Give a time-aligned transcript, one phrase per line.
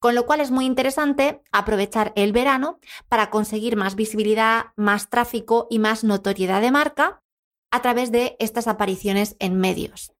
[0.00, 5.66] Con lo cual es muy interesante aprovechar el verano para conseguir más visibilidad, más tráfico
[5.68, 7.22] y más notoriedad de marca
[7.70, 10.10] a través de estas apariciones en medios.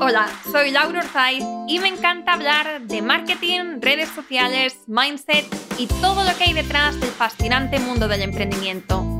[0.00, 5.44] Hola, soy Laura Orzaiz y me encanta hablar de marketing, redes sociales, mindset
[5.76, 9.19] y todo lo que hay detrás del fascinante mundo del emprendimiento.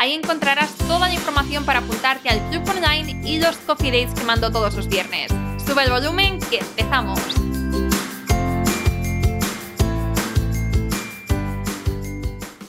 [0.00, 4.24] Ahí encontrarás toda la información para apuntarte al club online y los coffee dates que
[4.24, 5.30] mando todos los viernes.
[5.62, 7.20] Sube el volumen que empezamos.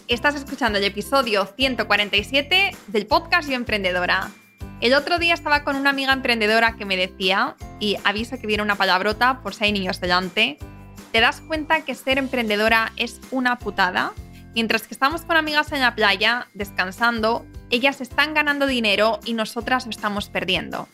[0.10, 4.30] Estás escuchando el episodio 147 del podcast Yo Emprendedora.
[4.82, 8.62] El otro día estaba con una amiga emprendedora que me decía, y aviso que viene
[8.62, 10.58] una palabrota por si hay niños delante,
[11.14, 14.12] ¿te das cuenta que ser emprendedora es una putada?
[14.54, 19.86] Mientras que estamos con amigas en la playa, descansando, ellas están ganando dinero y nosotras
[19.86, 20.88] lo estamos perdiendo.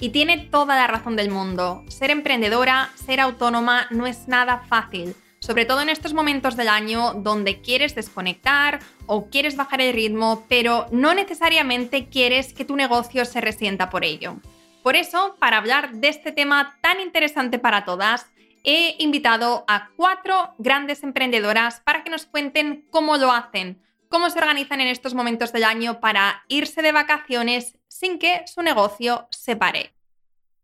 [0.00, 1.84] Y tiene toda la razón del mundo.
[1.88, 7.12] Ser emprendedora, ser autónoma no es nada fácil sobre todo en estos momentos del año
[7.16, 13.26] donde quieres desconectar o quieres bajar el ritmo, pero no necesariamente quieres que tu negocio
[13.26, 14.36] se resienta por ello.
[14.82, 18.24] Por eso, para hablar de este tema tan interesante para todas,
[18.64, 24.38] he invitado a cuatro grandes emprendedoras para que nos cuenten cómo lo hacen, cómo se
[24.38, 29.54] organizan en estos momentos del año para irse de vacaciones sin que su negocio se
[29.54, 29.94] pare.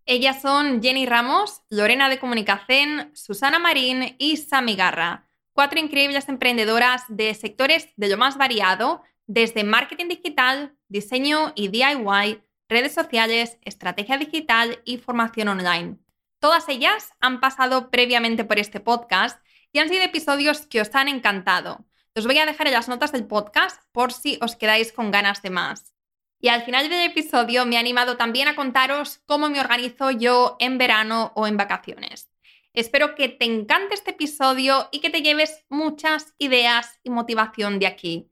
[0.06, 7.04] Ellas son Jenny Ramos, Lorena de Comunicación, Susana Marín y Sami Garra, cuatro increíbles emprendedoras
[7.08, 14.16] de sectores de lo más variado, desde marketing digital, diseño y DIY, redes sociales, estrategia
[14.16, 15.98] digital y formación online.
[16.40, 21.08] Todas ellas han pasado previamente por este podcast y han sido episodios que os han
[21.08, 21.84] encantado.
[22.16, 25.42] Os voy a dejar en las notas del podcast por si os quedáis con ganas
[25.42, 25.94] de más.
[26.40, 30.56] Y al final del episodio me he animado también a contaros cómo me organizo yo
[30.60, 32.30] en verano o en vacaciones.
[32.72, 37.86] Espero que te encante este episodio y que te lleves muchas ideas y motivación de
[37.86, 38.30] aquí.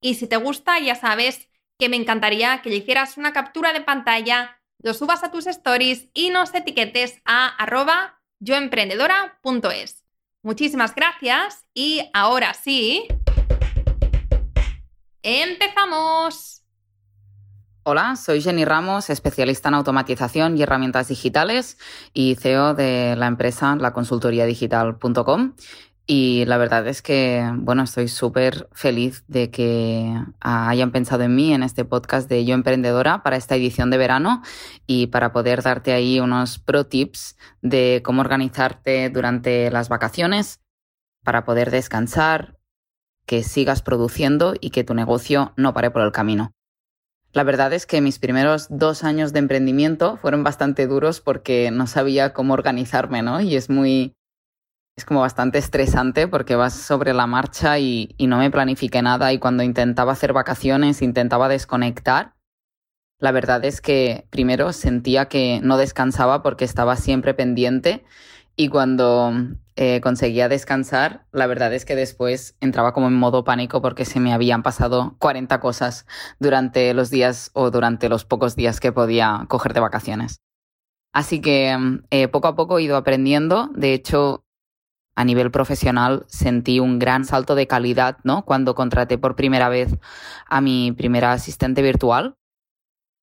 [0.00, 3.82] Y si te gusta, ya sabes que me encantaría que le hicieras una captura de
[3.82, 10.04] pantalla, lo subas a tus stories y nos etiquetes a arroba yoemprendedora.es.
[10.42, 13.06] Muchísimas gracias y ahora sí,
[15.22, 16.62] empezamos.
[17.82, 21.78] Hola, soy Jenny Ramos, especialista en automatización y herramientas digitales
[22.12, 25.54] y CEO de la empresa laconsultoriadigital.com.
[26.12, 31.54] Y la verdad es que, bueno, estoy súper feliz de que hayan pensado en mí
[31.54, 34.42] en este podcast de Yo Emprendedora para esta edición de verano
[34.88, 40.60] y para poder darte ahí unos pro tips de cómo organizarte durante las vacaciones
[41.22, 42.58] para poder descansar,
[43.24, 46.50] que sigas produciendo y que tu negocio no pare por el camino.
[47.32, 51.86] La verdad es que mis primeros dos años de emprendimiento fueron bastante duros porque no
[51.86, 53.40] sabía cómo organizarme, ¿no?
[53.40, 54.16] Y es muy,
[54.96, 59.38] es como bastante estresante porque vas sobre la marcha y, no me planifiqué nada y
[59.38, 62.34] cuando intentaba hacer vacaciones, intentaba desconectar,
[63.18, 68.04] la verdad es que primero sentía que no descansaba porque estaba siempre pendiente
[68.56, 69.32] y cuando
[69.76, 74.20] eh, conseguía descansar, la verdad es que después entraba como en modo pánico porque se
[74.20, 76.06] me habían pasado 40 cosas
[76.38, 80.40] durante los días o durante los pocos días que podía coger de vacaciones.
[81.12, 81.76] Así que
[82.10, 83.70] eh, poco a poco he ido aprendiendo.
[83.74, 84.44] De hecho,
[85.20, 88.44] a nivel profesional sentí un gran salto de calidad, ¿no?
[88.44, 89.96] Cuando contraté por primera vez
[90.46, 92.36] a mi primera asistente virtual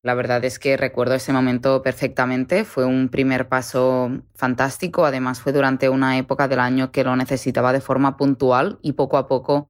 [0.04, 2.64] la verdad es que recuerdo ese momento perfectamente.
[2.64, 5.06] Fue un primer paso fantástico.
[5.06, 9.18] Además, fue durante una época del año que lo necesitaba de forma puntual y poco
[9.18, 9.70] a poco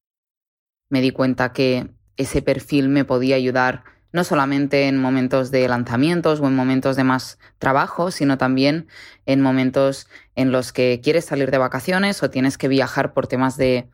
[0.89, 6.39] me di cuenta que ese perfil me podía ayudar no solamente en momentos de lanzamientos
[6.39, 8.87] o en momentos de más trabajo, sino también
[9.25, 13.57] en momentos en los que quieres salir de vacaciones o tienes que viajar por temas
[13.57, 13.89] de,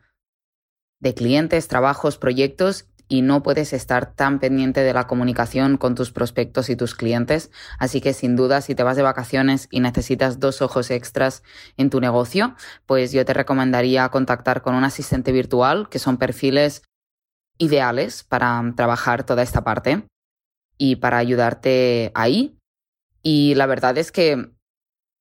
[1.00, 6.10] de clientes, trabajos, proyectos y no puedes estar tan pendiente de la comunicación con tus
[6.10, 7.50] prospectos y tus clientes.
[7.78, 11.42] Así que sin duda, si te vas de vacaciones y necesitas dos ojos extras
[11.76, 12.54] en tu negocio,
[12.86, 16.82] pues yo te recomendaría contactar con un asistente virtual, que son perfiles
[17.58, 20.06] ideales para trabajar toda esta parte.
[20.76, 22.58] y para ayudarte ahí.
[23.22, 24.50] Y la verdad es que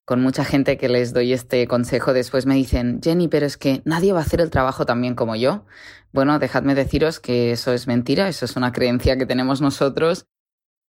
[0.06, 3.82] con mucha gente que les doy este consejo después me dicen, Jenny, pero es que
[3.86, 5.66] nadie va a hacer el trabajo tan bien como yo.
[6.12, 10.26] Bueno, dejadme deciros que eso es mentira, eso es una creencia que tenemos nosotros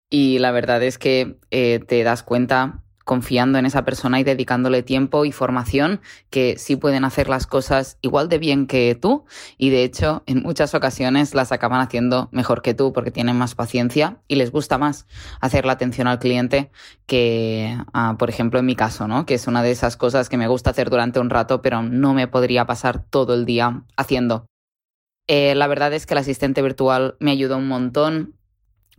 [0.09, 4.83] y la verdad es que eh, te das cuenta confiando en esa persona y dedicándole
[4.83, 9.25] tiempo y formación que sí pueden hacer las cosas igual de bien que tú
[9.57, 13.55] y de hecho en muchas ocasiones las acaban haciendo mejor que tú porque tienen más
[13.55, 15.07] paciencia y les gusta más
[15.39, 16.71] hacer la atención al cliente
[17.05, 19.25] que, ah, por ejemplo, en mi caso, ¿no?
[19.25, 22.13] Que es una de esas cosas que me gusta hacer durante un rato pero no
[22.13, 24.45] me podría pasar todo el día haciendo.
[25.27, 28.35] Eh, la verdad es que el asistente virtual me ayudó un montón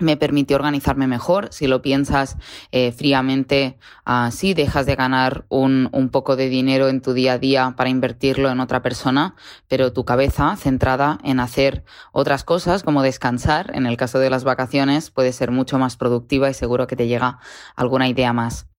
[0.02, 1.48] me permitió organizarme mejor.
[1.50, 2.36] Si lo piensas
[2.72, 7.34] eh, fríamente, uh, sí, dejas de ganar un, un, poco de dinero en tu día
[7.34, 9.34] a día para invertirlo en otra persona,
[9.68, 14.44] pero tu cabeza centrada en hacer otras cosas como descansar, en el caso de las
[14.44, 17.38] vacaciones, puede ser mucho más productiva y seguro que te llega
[17.76, 18.71] alguna idea más.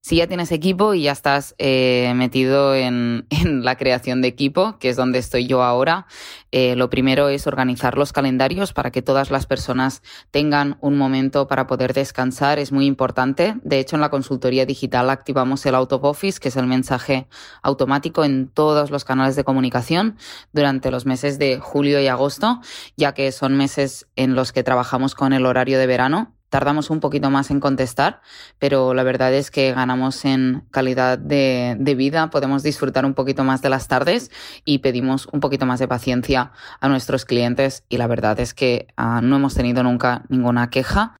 [0.00, 3.26] Si ya tienes equipo y ya estás eh, metido en,
[3.62, 6.06] la creación de equipo, que es donde estoy yo ahora,
[6.50, 11.48] eh, lo primero es organizar los calendarios para que todas las personas tengan un momento
[11.48, 12.58] para poder descansar.
[12.58, 13.56] Es muy importante.
[13.64, 17.26] De hecho, en la consultoría digital activamos el out of office, que es el mensaje
[17.62, 20.16] automático en todos los canales de comunicación
[20.52, 22.60] durante los meses de julio y agosto,
[22.96, 27.00] ya que son meses en los que trabajamos con el horario de verano tardamos un
[27.00, 28.20] poquito más en contestar,
[28.58, 33.62] pero la verdad es que ganamos en calidad de, vida, podemos disfrutar un poquito más
[33.62, 34.30] de las tardes
[34.64, 38.88] y pedimos un poquito más de paciencia a nuestros clientes y la verdad es que
[38.98, 41.16] uh, no hemos tenido nunca ninguna queja.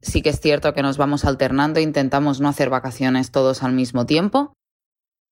[0.00, 4.06] Sí que es cierto que nos vamos alternando, intentamos no hacer vacaciones todos al mismo
[4.06, 4.52] tiempo,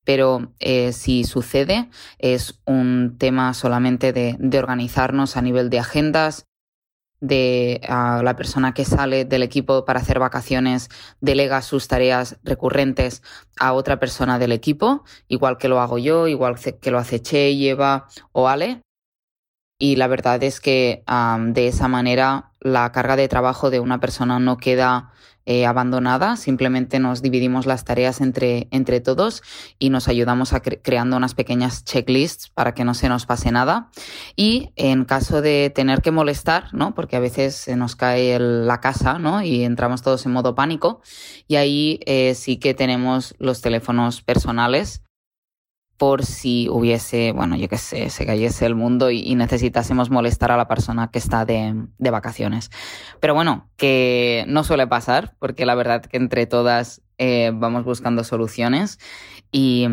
[0.05, 6.47] pero eh, si sucede es un tema solamente de organizarnos a nivel de agendas,
[7.21, 10.89] de la persona que sale del equipo para hacer vacaciones
[11.21, 13.23] delega sus tareas recurrentes
[13.59, 17.51] a otra persona del equipo, igual que lo hago yo, igual que lo hace Che,
[17.51, 18.83] Eva o Ale.
[19.79, 24.39] Y la verdad es que de esa manera la carga de trabajo de una persona
[24.39, 25.12] no queda
[25.47, 29.43] eh, abandonada, simplemente nos dividimos las tareas entre, entre todos
[29.79, 33.51] y nos ayudamos a cre creando unas pequeñas checklists para que no se nos pase
[33.51, 33.91] nada.
[34.37, 36.95] Y en caso de tener que molestar, ¿no?
[36.95, 39.43] porque a veces se nos cae el, la casa ¿no?
[39.43, 41.01] y entramos todos en modo pánico,
[41.49, 45.03] y ahí eh, sí que tenemos los teléfonos personales
[46.00, 50.56] por si hubiese, bueno, yo qué sé, se cayese el mundo y, necesitásemos molestar a
[50.56, 52.70] la persona que está de, de, vacaciones.
[53.20, 58.25] Pero bueno, que no suele pasar, porque la verdad que entre todas eh, vamos buscando
[58.25, 58.99] soluciones.
[59.52, 59.87] Y,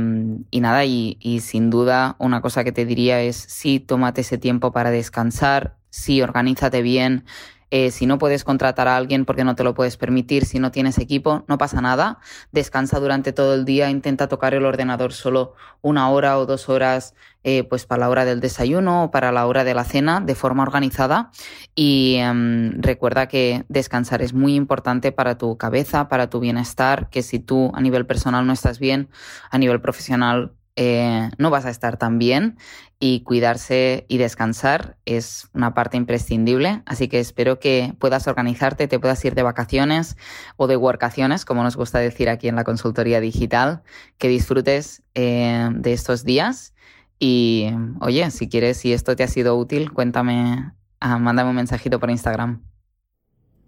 [0.50, 4.38] y nada, y, y, sin duda una cosa que te diría es sí, tómate ese
[4.38, 7.26] tiempo para descansar, sí, organízate bien,
[7.70, 10.72] eh, si no puedes contratar a alguien porque no te lo puedes permitir, si no
[10.72, 12.20] tienes equipo, no pasa nada.
[12.52, 17.14] Descansa durante todo el día, intenta tocar el ordenador solo una hora o dos horas,
[17.44, 20.36] eh, pues para la hora del desayuno o para la hora de la cena, de
[20.36, 21.32] forma organizada.
[21.76, 27.22] Y um, recuerda que descansar es muy importante para tu cabeza, para tu bienestar, que
[27.22, 29.10] si tú a nivel personal no estás bien,
[29.52, 32.56] a nivel profesional eh, no vas a estar tan bien
[33.00, 36.84] y cuidarse y descansar es una parte imprescindible.
[36.86, 40.18] Así que espero que puedas organizarte, te puedas ir de vacaciones
[40.56, 43.82] o de workaciones, como nos gusta decir aquí en la consultoría digital,
[44.20, 46.76] que disfrutes eh, de estos días.
[47.18, 52.00] Y oye, si quieres, si esto te ha sido útil, cuéntame, ah, mándame un mensajito
[52.00, 52.62] por Instagram.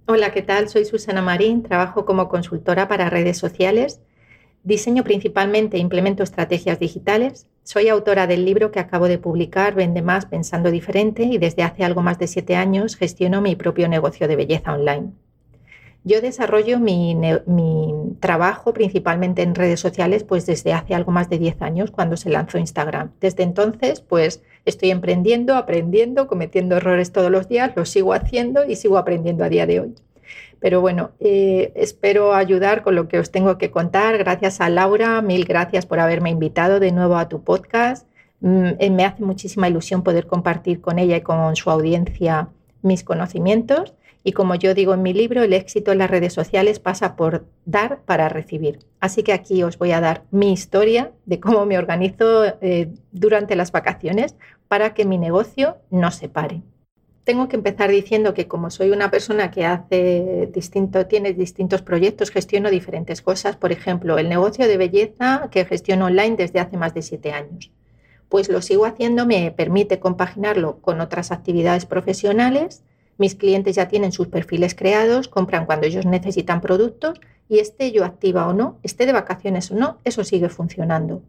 [0.05, 0.69] Hola, ¿qué tal?
[0.69, 3.99] Soy Susana Marín, trabajo como consultora para redes sociales
[4.63, 7.47] Diseño principalmente e implemento estrategias digitales.
[7.63, 11.83] Soy autora del libro que acabo de publicar, Vende más pensando diferente, y desde hace
[11.83, 15.11] algo más de siete años gestiono mi propio negocio de belleza online.
[16.03, 21.37] Yo desarrollo mi, mi, trabajo principalmente en redes sociales pues desde hace algo más de
[21.37, 23.11] 10 años cuando se lanzó Instagram.
[23.19, 28.75] Desde entonces pues estoy emprendiendo, aprendiendo, cometiendo errores todos los días, lo sigo haciendo y
[28.75, 29.95] sigo aprendiendo a día de hoy.
[30.59, 34.17] Pero bueno, eh, espero ayudar con lo que os tengo que contar.
[34.17, 38.07] Gracias a Laura, mil gracias por haberme invitado de nuevo a tu podcast.
[38.41, 42.49] Mm, eh, me hace muchísima ilusión poder compartir con ella y con su audiencia
[42.81, 43.93] mis conocimientos.
[44.21, 47.45] Y como yo digo en mi libro, el éxito en las redes sociales pasa por
[47.65, 48.79] dar para recibir.
[48.99, 53.55] Así que aquí os voy a dar mi historia de cómo me organizo eh, durante
[53.55, 54.35] las vacaciones
[54.67, 56.61] para que mi negocio no se pare
[57.23, 62.31] tengo que empezar diciendo que como soy una persona que hace distinto, tiene distintos proyectos,
[62.31, 63.55] gestiono diferentes cosas.
[63.55, 67.71] Por ejemplo, el negocio de belleza que gestiono online desde hace más de siete años.
[68.29, 72.83] Pues lo sigo haciendo, me permite compaginarlo con otras actividades profesionales,
[73.19, 78.05] Mis clientes ya tienen sus perfiles creados, compran cuando ellos necesitan productos y esté yo
[78.05, 81.21] activa o no, esté de vacaciones o no, eso sigue funcionando.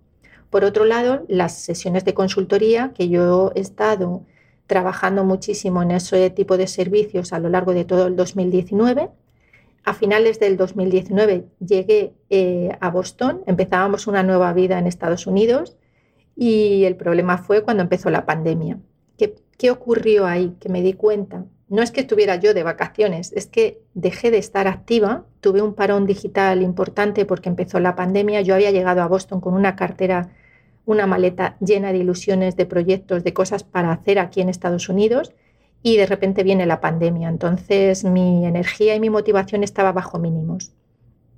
[0.51, 4.23] Por otro lado, las sesiones de consultoría, que yo he estado
[4.71, 9.11] trabajando muchísimo en ese tipo de servicios a lo largo de todo el 2019,
[9.83, 15.77] a finales del 2019 llegué eh, a Boston, empezábamos una nueva vida en Estados Unidos
[16.37, 18.79] y el problema fue cuando empezó la pandemia.
[19.19, 20.55] ¿Qué, ¿Qué ocurrió ahí?
[20.61, 24.39] Que me di cuenta no es que estuviera yo de vacaciones, es que dejé de
[24.39, 29.07] estar activa, tuve un parón digital importante porque empezó la pandemia, yo había llegado a
[29.07, 30.31] Boston con una cartera,
[30.91, 35.33] una maleta llena de ilusiones, de proyectos, de cosas para hacer aquí en Estados Unidos
[35.85, 40.73] y de repente viene la pandemia, entonces mi energía y mi motivación estaba bajo mínimos.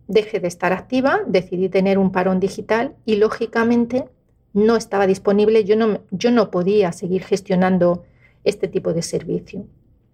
[0.09, 4.07] Dejé de estar activa, decidí tener un parón digital y lógicamente
[4.55, 8.05] no estaba disponible, yo no, yo no podía seguir gestionando
[8.45, 9.67] este tipo de servicio.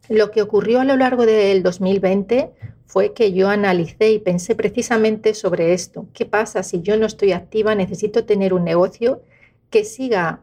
[0.09, 2.51] Lo que ocurrió a lo largo del 2020
[2.87, 6.07] fue que yo analicé y pensé precisamente sobre esto.
[6.15, 7.75] ¿Qué pasa si yo no estoy activa?
[7.75, 9.23] Necesito tener un negocio
[9.69, 10.41] que siga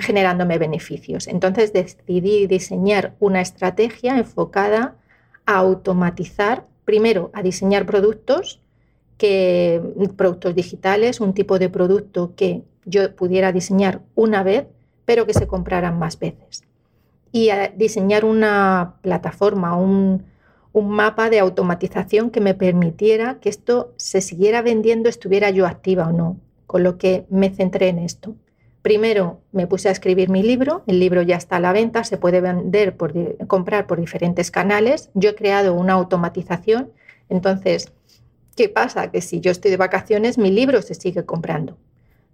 [0.00, 1.26] generándome beneficios.
[1.26, 4.96] Entonces decidí diseñar una estrategia enfocada
[5.46, 8.60] a automatizar, primero a diseñar productos,
[9.16, 9.82] que,
[10.16, 14.66] productos digitales, un tipo de producto que yo pudiera diseñar una vez,
[15.04, 16.67] pero que se compraran más veces
[17.32, 20.24] y a diseñar una plataforma, un,
[20.72, 26.08] un mapa de automatización que me permitiera que esto se siguiera vendiendo, estuviera yo activa
[26.08, 28.34] o no, con lo que me centré en esto.
[28.82, 32.16] Primero me puse a escribir mi libro, el libro ya está a la venta, se
[32.16, 33.12] puede vender por,
[33.46, 35.10] comprar por diferentes canales.
[35.14, 36.92] Yo he creado una automatización,
[37.28, 37.92] entonces,
[38.56, 39.10] ¿qué pasa?
[39.10, 41.76] Que si yo estoy de vacaciones, mi libro se sigue comprando.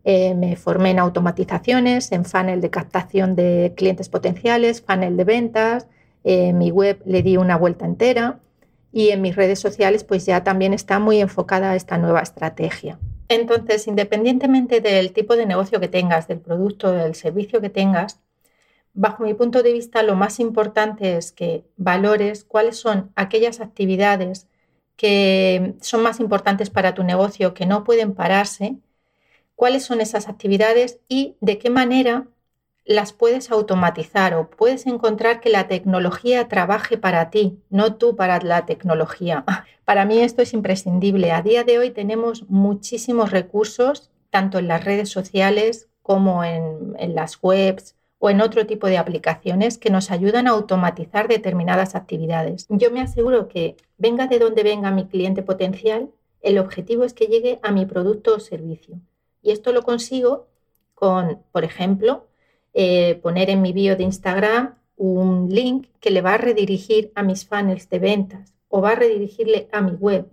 [0.05, 5.87] Eh, me formé en automatizaciones, en funnel de captación de clientes potenciales, funnel de ventas.
[6.25, 8.41] En eh, mi web le di una vuelta entera
[8.93, 12.99] y en mis redes sociales pues ya también está muy enfocada esta nueva estrategia.
[13.29, 18.21] Entonces, independientemente del tipo de negocio que tengas, del producto, del servicio que tengas,
[18.93, 24.49] bajo mi punto de vista lo más importante es que valores cuáles son aquellas actividades
[24.97, 28.77] que son más importantes para tu negocio, que no pueden pararse
[29.57, 32.27] cuáles son esas actividades y de qué manera
[32.85, 38.41] las puedes automatizar o puedes encontrar que la tecnología trabaje para ti, no tú para
[38.41, 39.45] la tecnología.
[39.85, 41.31] Para mí esto es imprescindible.
[41.31, 47.39] A día de hoy tenemos muchísimos recursos, tanto en las redes sociales como en, las
[47.43, 52.67] webs o en otro tipo de aplicaciones que nos ayudan a automatizar determinadas actividades.
[52.71, 57.27] Yo me aseguro que venga de donde venga mi cliente potencial, el objetivo es que
[57.27, 59.01] llegue a mi producto o servicio.
[59.45, 60.49] Y esto lo consigo
[60.95, 62.27] con, por ejemplo,
[62.73, 67.23] eh, poner en mi bio de Instagram un link que le va a redirigir a
[67.23, 70.29] mis funnels de ventas o va a redirigirle a mi web.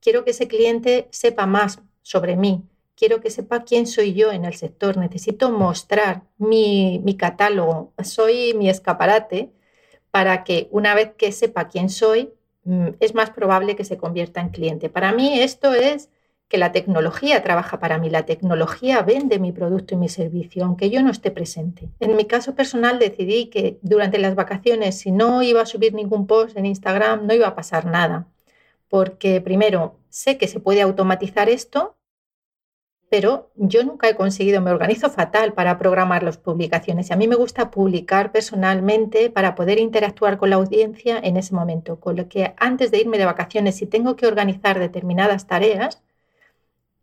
[0.00, 2.62] Quiero que ese cliente sepa más sobre mí.
[2.94, 4.98] Quiero que sepa quién soy yo en el sector.
[4.98, 7.92] Necesito mostrar mi, mi catálogo.
[8.04, 9.50] Soy mi escaparate
[10.10, 12.34] para que una vez que sepa quién soy,
[12.64, 14.90] mm, es más probable que se convierta en cliente.
[14.90, 16.10] Para mí esto es
[16.48, 20.90] que la tecnología trabaja para mí, la tecnología vende mi producto y mi servicio, aunque
[20.90, 21.88] yo no esté presente.
[22.00, 26.26] En mi caso personal decidí que durante las vacaciones, si no iba a subir ningún
[26.26, 28.28] post en Instagram, no iba a pasar nada,
[28.88, 31.96] porque primero sé que se puede automatizar esto,
[33.10, 37.28] pero yo nunca he conseguido, me organizo fatal para programar las publicaciones y a mí
[37.28, 42.28] me gusta publicar personalmente para poder interactuar con la audiencia en ese momento, con lo
[42.28, 46.02] que antes de irme de vacaciones, si tengo que organizar determinadas tareas,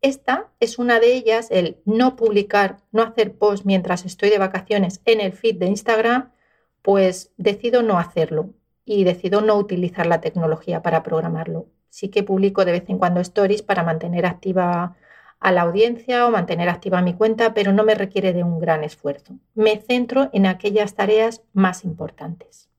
[0.01, 5.01] esta es una de ellas, el no publicar, no hacer post mientras estoy de vacaciones
[5.05, 6.31] en el feed de Instagram,
[6.81, 8.53] pues decido no hacerlo
[8.83, 11.67] y decido no utilizar la tecnología para programarlo.
[11.89, 14.95] Sí que publico de vez en cuando stories para mantener activa
[15.39, 18.83] a la audiencia o mantener activa mi cuenta, pero no me requiere de un gran
[18.83, 19.35] esfuerzo.
[19.53, 22.70] Me centro en aquellas tareas más importantes.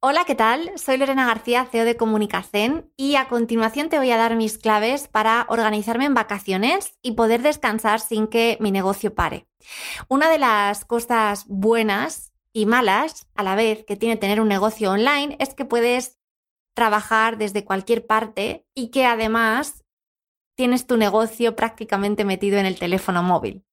[0.00, 0.70] Hola, ¿qué tal?
[0.76, 5.08] Soy Lorena García, CEO de Comunicación y a continuación te voy a dar mis claves
[5.08, 9.48] para organizarme en vacaciones y poder descansar sin que mi negocio pare.
[10.06, 14.92] Una de las cosas buenas y malas a la vez que tiene tener un negocio
[14.92, 16.20] online es que puedes
[16.76, 19.84] trabajar desde cualquier parte y que además
[20.56, 23.64] tienes tu negocio prácticamente metido en el teléfono móvil.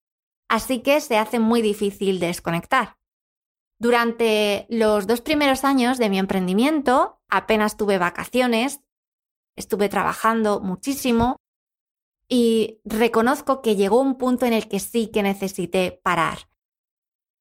[0.49, 2.97] Así que se hace muy difícil desconectar.
[3.77, 8.81] Durante los dos primeros años de mi emprendimiento, apenas tuve vacaciones,
[9.55, 11.37] estuve trabajando muchísimo
[12.27, 16.49] y reconozco que llegó un punto en el que sí que necesité parar.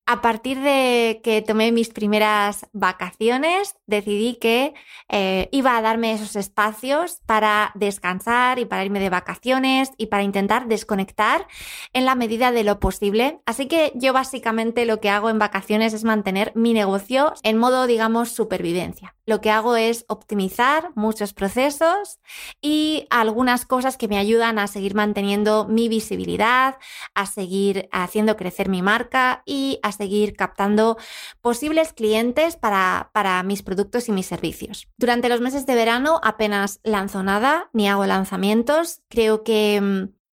[0.06, 4.74] A partir de que tomé mis primeras vacaciones, decidí que
[5.08, 10.22] eh, iba a darme esos espacios para descansar y para irme de vacaciones y para
[10.22, 11.46] intentar desconectar
[11.92, 13.40] en la medida de lo posible.
[13.46, 17.86] Así que yo básicamente lo que hago en vacaciones es mantener mi negocio en modo,
[17.86, 19.14] digamos, supervivencia.
[19.26, 22.18] Lo que hago es optimizar muchos procesos
[22.60, 26.76] y algunas cosas que me ayudan a seguir manteniendo mi visibilidad,
[27.14, 30.98] a seguir haciendo crecer mi marca y a seguir captando
[31.40, 34.88] posibles clientes para, para mis productos y mis servicios.
[34.98, 39.00] Durante los meses de verano apenas lanzo nada ni hago lanzamientos.
[39.08, 40.23] Creo que mm,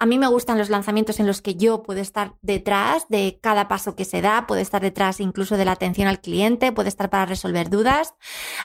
[0.00, 3.66] a mí me gustan los lanzamientos en los que yo puedo estar detrás de cada
[3.66, 7.10] paso que se da, puedo estar detrás incluso de la atención al cliente, puedo estar
[7.10, 8.14] para resolver dudas.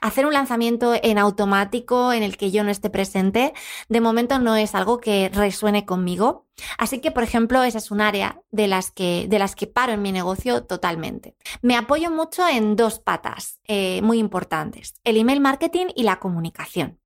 [0.01, 3.53] Hacer un lanzamiento en automático en el que yo no esté presente,
[3.89, 6.45] de momento no es algo que resuene conmigo.
[6.77, 9.93] Así que, por ejemplo, esa es un área de las que, de las que paro
[9.93, 11.35] en mi negocio totalmente.
[11.63, 16.99] Me apoyo mucho en dos patas eh, muy importantes, el email marketing y la comunicación.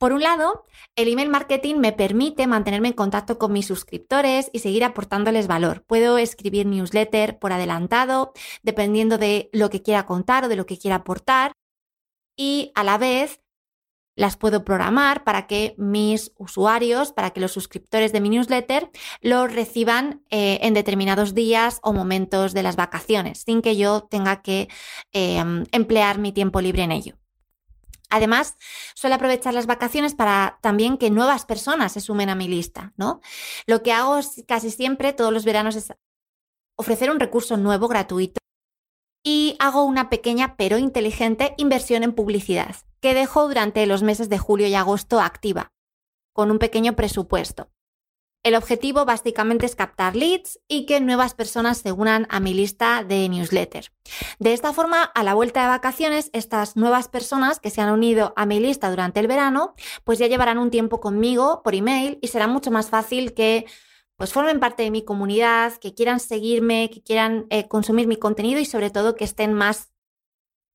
[0.00, 0.64] Por un lado,
[0.96, 5.84] el email marketing me permite mantenerme en contacto con mis suscriptores y seguir aportándoles valor.
[5.86, 10.78] Puedo escribir newsletter por adelantado, dependiendo de lo que quiera contar o de lo que
[10.78, 11.52] quiera aportar.
[12.34, 13.42] Y a la vez
[14.16, 18.90] las puedo programar para que mis usuarios, para que los suscriptores de mi newsletter
[19.20, 24.40] lo reciban eh, en determinados días o momentos de las vacaciones, sin que yo tenga
[24.40, 24.68] que
[25.12, 27.19] eh, emplear mi tiempo libre en ello.
[28.10, 28.56] Además,
[28.94, 33.20] suelo aprovechar las vacaciones para también que nuevas personas se sumen a mi lista, ¿no?
[33.66, 35.92] Lo que hago casi siempre, todos los veranos, es
[36.76, 38.40] ofrecer un recurso nuevo, gratuito,
[39.24, 44.38] y hago una pequeña pero inteligente inversión en publicidad, que dejo durante los meses de
[44.38, 45.72] julio y agosto activa,
[46.32, 47.70] con un pequeño presupuesto.
[48.42, 53.04] El objetivo básicamente es captar leads y que nuevas personas se unan a mi lista
[53.04, 53.92] de newsletter.
[54.38, 58.32] De esta forma, a la vuelta de vacaciones, estas nuevas personas que se han unido
[58.36, 62.28] a mi lista durante el verano, pues ya llevarán un tiempo conmigo por email y
[62.28, 63.66] será mucho más fácil que
[64.16, 68.60] pues formen parte de mi comunidad, que quieran seguirme, que quieran eh, consumir mi contenido
[68.60, 69.92] y sobre todo que estén más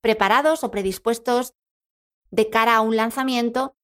[0.01, 1.55] preparados o predispuestos
[2.29, 3.75] de cara a un lanzamiento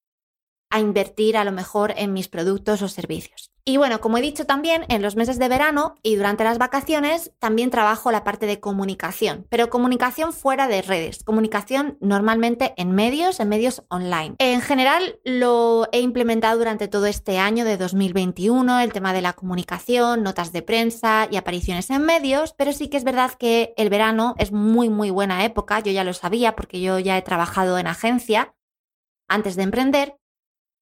[0.72, 3.52] a invertir a lo mejor en mis productos o servicios.
[3.64, 7.30] Y bueno, como he dicho también, en los meses de verano y durante las vacaciones
[7.38, 13.38] también trabajo la parte de comunicación, pero comunicación fuera de redes, comunicación normalmente en medios,
[13.38, 14.34] en medios online.
[14.38, 19.34] En general lo he implementado durante todo este año de 2021, el tema de la
[19.34, 23.90] comunicación, notas de prensa y apariciones en medios, pero sí que es verdad que el
[23.90, 27.78] verano es muy muy buena época, yo ya lo sabía porque yo ya he trabajado
[27.78, 28.56] en agencia
[29.28, 30.16] antes de emprender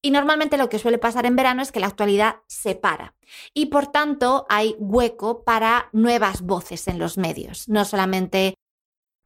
[0.03, 3.15] y normalmente lo que suele pasar en verano es que la actualidad se para
[3.55, 8.55] y por tanto hay hueco para nuevas voces en los medios, no solamente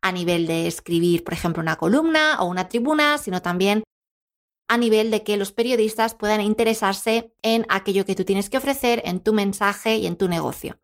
[0.03, 3.85] a nivel de escribir, por ejemplo, una columna o una tribuna, sino también
[4.69, 9.03] a nivel de que los periodistas puedan interesarse en aquello que tú tienes que ofrecer,
[9.07, 10.79] en tu mensaje y en tu negocio.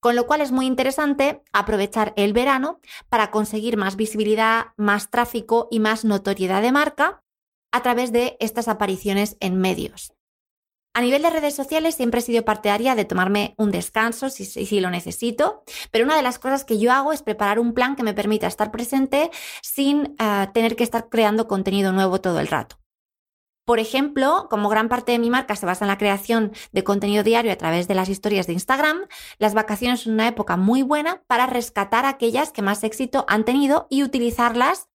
[0.00, 5.68] Con lo cual es muy interesante aprovechar el verano para conseguir más visibilidad, más tráfico
[5.70, 7.21] y más notoriedad de marca
[7.72, 10.12] a través de estas apariciones en medios.
[10.94, 14.80] A nivel de redes sociales siempre he sido partidaria de tomarme un descanso si, si,
[14.80, 18.02] lo necesito, pero una de las cosas que yo hago es preparar un plan que
[18.02, 19.30] me permita estar presente
[19.62, 22.76] sin eh, tener que estar creando contenido nuevo todo el rato.
[23.64, 27.22] Por ejemplo, como gran parte de mi marca se basa en la creación de contenido
[27.22, 29.06] diario a través de las historias de Instagram,
[29.38, 33.86] las vacaciones son una época muy buena para rescatar aquellas que más éxito han tenido
[33.88, 34.88] y utilizarlas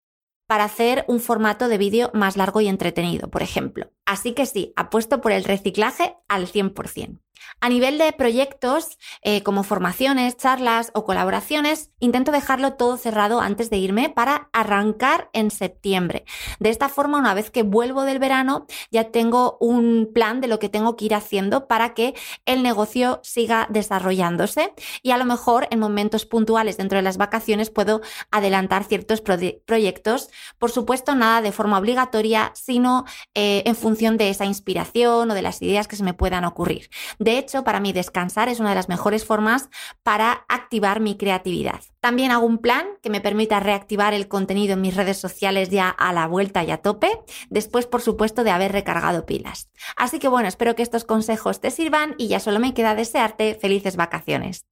[0.47, 3.91] para hacer un formato de vídeo más largo y entretenido, por ejemplo.
[4.05, 7.19] Así que sí, apuesto por el reciclaje al 100%.
[7.59, 13.69] A nivel de proyectos eh, como formaciones, charlas o colaboraciones, intento dejarlo todo cerrado antes
[13.69, 16.25] de irme para arrancar en septiembre.
[16.59, 20.59] De esta forma, una vez que vuelvo del verano, ya tengo un plan de lo
[20.59, 22.13] que tengo que ir haciendo para que
[22.45, 27.69] el negocio siga desarrollándose y a lo mejor en momentos puntuales dentro de las vacaciones
[27.69, 30.29] puedo adelantar ciertos proyectos.
[30.57, 35.41] Por supuesto, nada de forma obligatoria, sino eh, en función de esa inspiración o de
[35.41, 36.89] las ideas que se me puedan ocurrir.
[37.27, 39.67] De hecho, para mí descansar es una de las mejores formas
[40.01, 41.81] para activar mi creatividad.
[41.99, 45.89] También hago un plan que me permita reactivar el contenido en mis redes sociales ya
[45.89, 47.09] a la vuelta y a tope,
[47.49, 49.69] después por supuesto de haber recargado pilas.
[49.97, 53.55] Así que bueno, espero que estos consejos te sirvan y ya solo me queda desearte
[53.55, 54.63] felices vacaciones.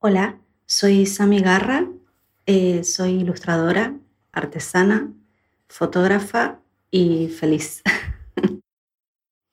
[0.00, 1.86] Hola, soy Sami Garra,
[2.44, 3.94] eh, soy ilustradora,
[4.30, 5.10] artesana,
[5.68, 6.58] fotógrafa
[6.90, 7.82] y feliz.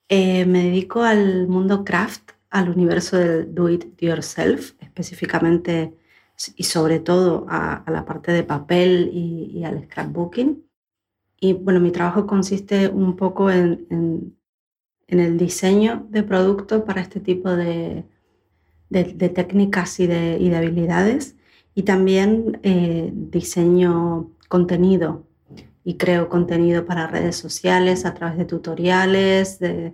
[0.08, 5.94] Eh, me dedico al mundo craft, al universo del do it yourself, específicamente
[6.56, 10.64] y sobre todo a, la parte de papel y, al scrapbooking.
[11.40, 14.36] Y bueno, mi trabajo consiste un poco en,
[15.08, 18.04] el diseño de productos para este tipo de,
[18.90, 21.36] técnicas y de, y de, habilidades.
[21.74, 25.26] Y también eh, diseño contenido
[25.84, 29.92] y creo contenido para redes sociales a través de tutoriales, de,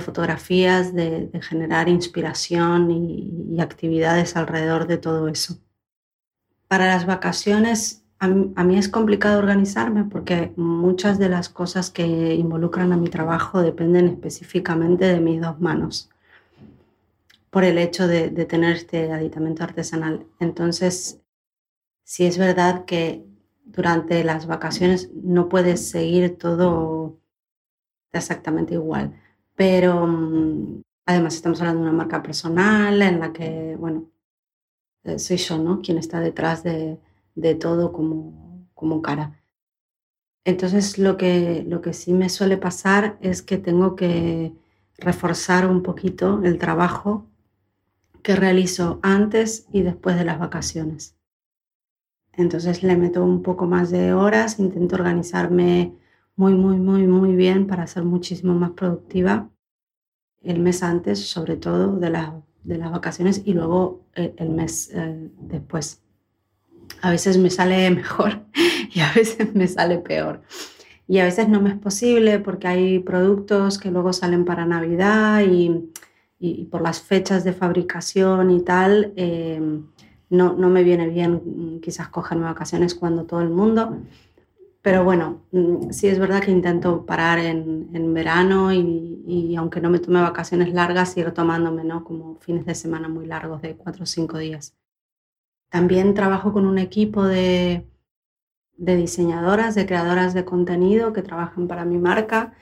[0.00, 5.58] fotografías, de, generar inspiración y, actividades alrededor de todo eso.
[6.68, 12.92] Para las vacaciones, a mí, es complicado organizarme porque muchas de las cosas que involucran
[12.92, 16.08] a mi trabajo dependen específicamente de mis dos manos,
[17.50, 20.26] por el hecho de, de tener este aditamento artesanal.
[20.40, 21.20] Entonces,
[22.04, 23.26] sí es verdad que
[23.66, 27.18] durante las vacaciones no puedes seguir todo
[28.12, 29.12] exactamente igual
[29.56, 34.10] pero mm, además estamos hablando de una marca personal en la que, bueno,
[35.04, 35.80] eh, soy yo, ¿no?
[35.80, 37.00] Quien está detrás de,
[37.34, 39.40] de todo como, como cara.
[40.44, 44.52] Entonces lo que, lo que sí me suele pasar es que tengo que
[44.98, 47.26] reforzar un poquito el trabajo
[48.22, 51.15] que realizo antes y después de las vacaciones.
[52.36, 55.94] Entonces le meto un poco más de horas, intento organizarme
[56.36, 59.50] muy, muy, muy, muy bien para ser muchísimo más productiva
[60.42, 62.10] el mes antes, sobre todo de,
[62.62, 66.02] de las vacaciones, y luego eh, el, mes eh, después.
[67.02, 68.44] A veces me sale mejor
[68.92, 70.42] y a veces me sale peor.
[71.08, 75.42] Y a veces no me es posible porque hay productos que luego salen para Navidad
[75.42, 75.90] y,
[76.38, 79.60] y, por las fechas de fabricación y tal, eh,
[80.30, 83.98] no, no, me viene bien mm, quizás cogerme vacaciones cuando todo el mundo.
[84.82, 89.80] Pero bueno, mm, sí es verdad que intento parar en, en verano y, y, aunque
[89.80, 92.04] no me tome vacaciones largas, ir tomándome ¿no?
[92.04, 94.74] como fines de semana muy largos de cuatro o cinco días.
[95.70, 97.84] También trabajo con un equipo de,
[98.76, 102.54] de diseñadoras, de creadoras de contenido que trabajan para mi marca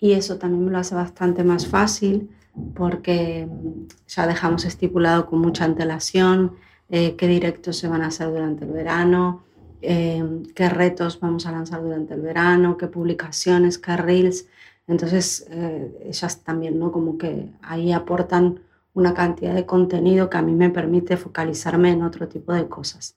[0.00, 2.30] y eso también me lo hace bastante más fácil
[2.74, 6.56] porque mm, ya dejamos estipulado con mucha antelación
[6.90, 9.44] eh, qué directos se van a hacer durante el verano,
[9.80, 14.48] Em, qué retos vamos a lanzar durante el verano, qué publicaciones, qué reels.
[14.86, 16.90] Entonces, eh, ellas también, ¿no?
[16.90, 18.60] Como que ahí aportan
[18.94, 23.16] una cantidad de contenido que a mí me permite focalizarme en otro tipo de cosas.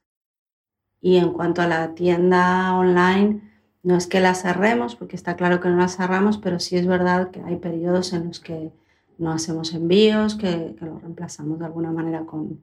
[1.01, 3.41] Y en cuanto a la tienda online,
[3.83, 6.85] no es que la cerremos, porque está claro que no la cerramos, pero sí es
[6.85, 8.71] verdad que hay periodos en los que
[9.17, 12.61] no hacemos envíos, que, que lo reemplazamos de alguna manera con,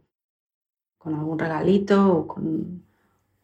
[0.99, 2.83] con algún regalito o con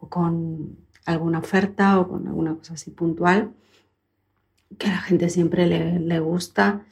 [0.08, 3.52] con alguna oferta o con alguna cosa así puntual
[4.78, 6.84] que a la gente siempre le, le, gusta,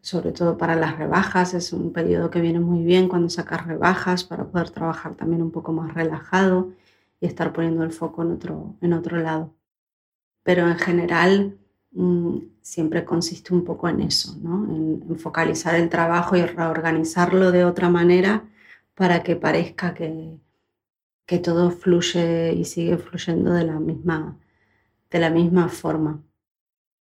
[0.00, 1.52] sobre todo para las rebajas.
[1.54, 5.50] Es un periodo que viene muy bien cuando sacas rebajas para poder trabajar también un
[5.50, 6.70] poco más relajado
[7.20, 9.52] y estar poniendo el foco en otro, en otro lado.
[10.44, 11.58] Pero en general
[11.90, 14.66] mm, siempre consiste un poco en eso, ¿no?
[14.66, 18.44] en, en focalizar el trabajo y reorganizarlo de otra manera
[18.94, 20.38] para que parezca que,
[21.26, 24.38] que todo fluye y sigue fluyendo de la misma,
[25.10, 26.22] de la misma forma.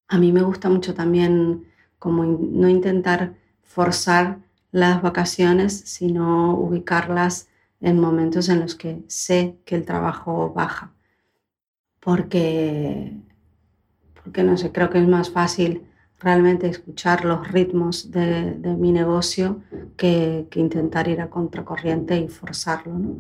[0.08, 1.68] A mí me gusta mucho también
[2.00, 4.40] como no intentar forzar
[4.72, 7.48] las vacaciones, sino ubicarlas
[7.80, 10.94] en momentos en los que sé que el trabajo baja.
[12.00, 13.14] Porque,
[14.22, 15.88] porque no sé, creo que es más fácil
[16.24, 19.62] realmente escuchar los ritmos de, mi negocio
[19.98, 22.98] que, que, intentar ir a contracorriente y forzarlo.
[22.98, 23.18] ¿no?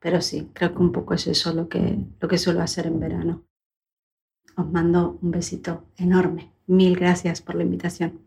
[0.00, 3.00] Pero sí, creo que un poco es eso lo que, lo que suelo hacer en
[3.00, 3.44] verano.
[4.56, 6.52] Os mando un besito enorme.
[6.66, 8.20] Mil gracias por la invitación.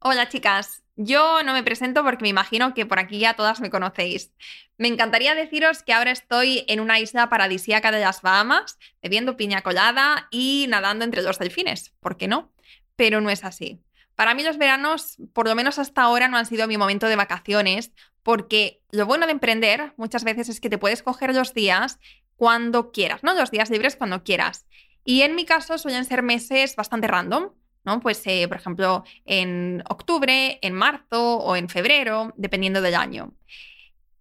[0.00, 3.68] Hola chicas, yo no me presento porque me imagino que por aquí ya todas me
[3.68, 4.32] conocéis.
[4.76, 9.62] Me encantaría deciros que ahora estoy en una isla paradisíaca de las Bahamas, bebiendo piña
[9.62, 11.94] colada y nadando entre los delfines.
[11.98, 12.52] ¿Por qué no?
[12.94, 13.82] Pero no es así.
[14.14, 17.16] Para mí los veranos, por lo menos hasta ahora, no han sido mi momento de
[17.16, 17.90] vacaciones,
[18.22, 21.98] porque lo bueno de emprender muchas veces es que te puedes coger los días
[22.36, 23.34] cuando quieras, ¿no?
[23.34, 24.64] Los días libres cuando quieras.
[25.04, 27.50] Y en mi caso suelen ser meses bastante random,
[27.84, 28.00] ¿no?
[28.00, 33.34] Pues, eh, por ejemplo, en octubre, en marzo o en febrero, dependiendo del año.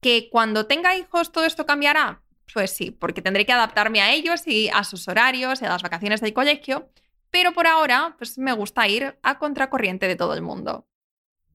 [0.02, 2.22] ¿Que cuando tenga hijos todo esto cambiará?
[2.54, 5.84] Pues sí, porque tendré que adaptarme a ellos y a sus horarios y a las
[5.84, 6.89] vacaciones del colegio,
[7.30, 10.88] pero por ahora, pues me gusta ir a contracorriente de todo el mundo.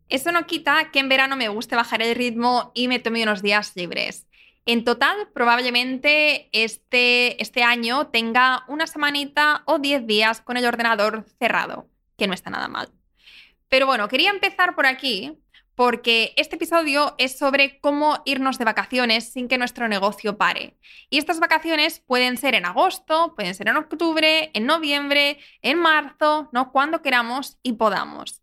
[0.09, 3.41] Eso no quita que en verano me guste bajar el ritmo y me tome unos
[3.41, 4.27] días libres.
[4.67, 11.25] En total, probablemente este, este año tenga una semanita o 10 días con el ordenador
[11.38, 11.88] cerrado,
[12.23, 12.89] que no está nada mal.
[13.69, 15.43] Pero bueno, quería empezar por aquí
[15.75, 20.79] porque este episodio es sobre cómo irnos de vacaciones sin que nuestro negocio pare.
[21.11, 26.49] Y estas vacaciones pueden ser en agosto, pueden ser en octubre, en noviembre, en marzo,
[26.53, 26.71] ¿no?
[26.71, 28.41] Cuando queramos y podamos.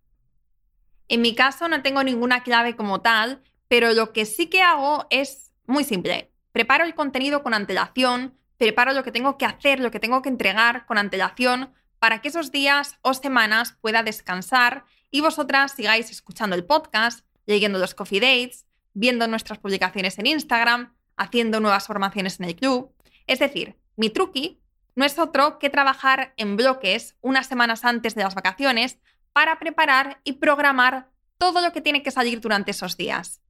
[1.08, 5.08] En mi caso no tengo ninguna clave como tal, pero lo que sí que hago
[5.10, 6.34] es muy simple.
[6.52, 10.28] Preparo el contenido con antelación, preparo lo que tengo que hacer, lo que tengo que
[10.28, 16.56] entregar con antelación para que esos días o semanas pueda descansar y vosotras sigáis escuchando
[16.56, 22.48] el podcast, leyendo los coffee dates, viendo nuestras publicaciones en Instagram, haciendo nuevas formaciones en
[22.48, 22.94] el club.
[23.28, 24.60] Es decir, mi truqui
[24.96, 28.98] no es otro que trabajar en bloques unas semanas antes de las vacaciones
[29.34, 33.42] para preparar y programar todo lo que tiene que salir durante esos días.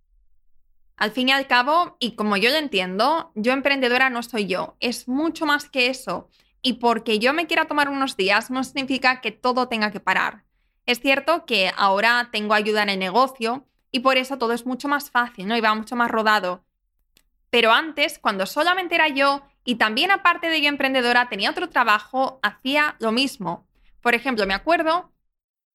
[0.96, 4.76] Al fin y al cabo, y como yo lo entiendo, yo emprendedora no soy yo,
[4.80, 6.30] es mucho más que eso.
[6.62, 10.44] Y porque yo me quiera tomar unos días no significa que todo tenga que parar.
[10.86, 14.88] Es cierto que ahora tengo ayuda en el negocio y por eso todo es mucho
[14.88, 15.56] más fácil, ¿no?
[15.56, 16.64] Y va mucho más rodado.
[17.50, 22.40] Pero antes, cuando solamente era yo y también aparte de yo emprendedora tenía otro trabajo,
[22.44, 23.68] hacía lo mismo.
[24.02, 25.12] Por ejemplo, me acuerdo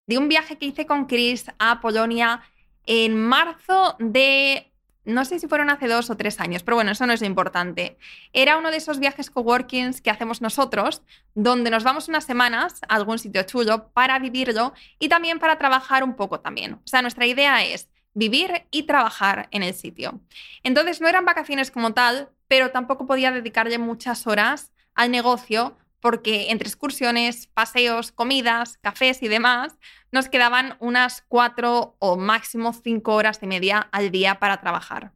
[0.06, 2.42] de un viaje que hice con Chris a Polonia
[2.86, 4.73] en marzo de
[5.04, 7.26] no sé si fueron hace dos o tres años, pero bueno, eso no es lo
[7.26, 7.98] importante.
[8.32, 11.02] Era uno de esos viajes coworkings que hacemos nosotros,
[11.34, 16.04] donde nos vamos unas semanas a algún sitio chulo para vivirlo y también para trabajar
[16.04, 16.74] un poco también.
[16.74, 20.20] O sea, nuestra idea es vivir y trabajar en el sitio.
[20.62, 26.50] Entonces no eran vacaciones como tal, pero tampoco podía dedicarle muchas horas al negocio porque
[26.50, 29.78] entre excursiones, paseos, comidas, cafés y demás,
[30.12, 35.14] nos quedaban unas cuatro o máximo cinco horas y media al día para trabajar.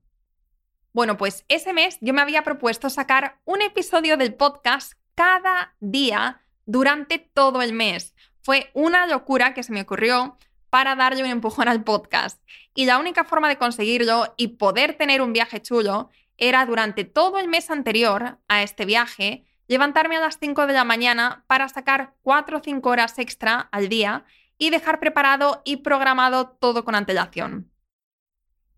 [0.95, 6.41] Bueno, pues ese mes yo me había propuesto sacar un episodio del podcast cada día
[6.65, 8.15] durante todo el mes.
[8.41, 10.39] Fue una locura que se me ocurrió
[10.71, 12.43] para darle un empujón al podcast.
[12.75, 17.39] Y la única forma de conseguirlo y poder tener un viaje chulo era durante todo
[17.39, 22.15] el mes anterior a este viaje levantarme a las 5 de la mañana para sacar
[22.23, 24.25] 4 o 5 horas extra al día
[24.57, 27.71] y dejar preparado y programado todo con antelación.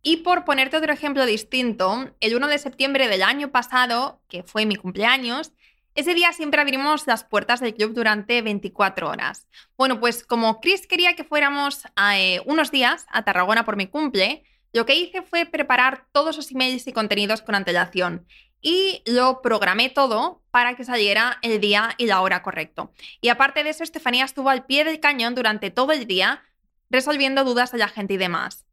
[0.03, 4.67] Y por ponerte otro ejemplo distinto, el 1 de septiembre del año pasado, que fue
[4.67, 5.53] mi cumpleaños,
[5.95, 9.47] ese día siempre abrimos las puertas del club durante 24 horas.
[9.77, 13.87] Bueno, pues como Chris quería que fuéramos a, eh, unos días a Tarragona por mi
[13.87, 18.27] cumple, lo que hice fue preparar todos los emails y contenidos con antelación
[18.61, 22.93] y lo programé todo para que saliera el día y la hora correcto.
[23.21, 26.43] Y aparte de eso, Estefanía estuvo al pie del cañón durante todo el día
[26.91, 28.67] resolviendo dudas de la gente y demás.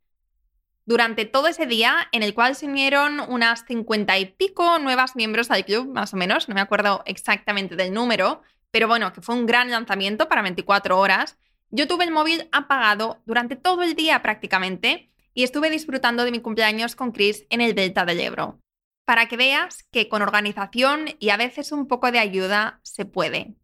[0.86, 5.52] Durante todo ese día, en el cual se unieron unas cincuenta y pico nuevas miembros
[5.52, 9.36] al club, más o menos, no me acuerdo exactamente del número, pero bueno, que fue
[9.36, 11.38] un gran lanzamiento para 24 horas,
[11.69, 16.39] yo tuve el móvil apagado durante todo el día prácticamente y estuve disfrutando de mi
[16.39, 18.62] cumpleaños con Chris en el Delta del Ebro
[19.07, 23.55] para que veas que con organización y a veces un poco de ayuda se puede.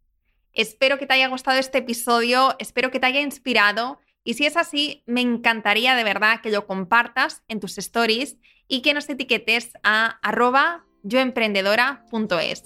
[0.54, 4.56] Espero que te haya gustado este episodio, espero que te haya inspirado y si es
[4.56, 9.72] así, me encantaría de verdad que lo compartas en tus stories y que nos etiquetes
[9.82, 12.64] a arroba yoemprendedora.es.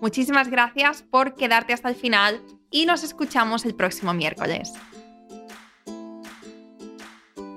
[0.00, 2.42] Muchísimas gracias por quedarte hasta el final
[2.72, 4.72] y nos escuchamos el próximo miércoles.